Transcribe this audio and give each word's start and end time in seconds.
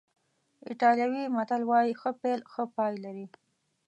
ایټالوي 0.69 1.23
متل 1.35 1.61
وایي 1.69 1.93
ښه 2.01 2.11
پیل 2.21 2.39
ښه 2.51 2.63
پای 2.75 2.93
لري. 3.03 3.25